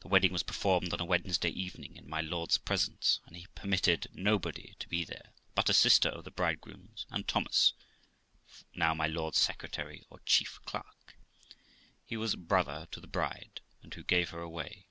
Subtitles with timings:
[0.00, 4.08] The wedding was performed on a Wednesday evening, in my lord's presence, and he permitted
[4.12, 7.72] nobody to be there but a sister of the bridegroom's, and Thomas
[8.74, 11.16] (now my lord's secretary, or chief clerk),
[12.08, 14.86] who was brother to the bride, and who gave her away.